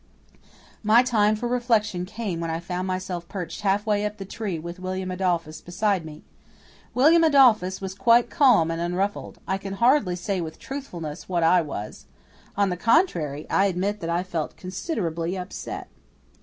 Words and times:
My 0.81 1.03
time 1.03 1.35
for 1.35 1.47
reflection 1.47 2.07
came 2.07 2.39
when 2.39 2.49
I 2.49 2.59
found 2.59 2.87
myself 2.87 3.29
perched 3.29 3.61
half 3.61 3.85
way 3.85 4.03
up 4.03 4.17
the 4.17 4.25
tree 4.25 4.57
with 4.57 4.79
William 4.79 5.11
Adolphus 5.11 5.61
beside 5.61 6.05
me. 6.05 6.23
William 6.95 7.23
Adolphus 7.23 7.79
was 7.81 7.93
quite 7.93 8.31
calm 8.31 8.71
and 8.71 8.81
unruffled. 8.81 9.37
I 9.47 9.59
can 9.59 9.73
hardly 9.75 10.15
say 10.15 10.41
with 10.41 10.57
truthfulness 10.57 11.29
what 11.29 11.43
I 11.43 11.61
was. 11.61 12.07
On 12.57 12.71
the 12.71 12.77
contrary, 12.77 13.47
I 13.47 13.65
admit 13.65 13.99
that 13.99 14.09
I 14.09 14.23
felt 14.23 14.57
considerably 14.57 15.37
upset. 15.37 15.87